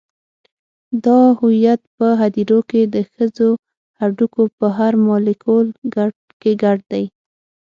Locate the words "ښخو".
3.09-3.49